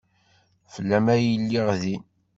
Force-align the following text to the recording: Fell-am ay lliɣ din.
Fell-am 0.73 1.05
ay 1.15 1.25
lliɣ 1.41 1.67
din. 1.81 2.03